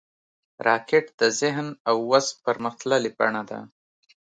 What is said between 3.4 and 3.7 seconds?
ده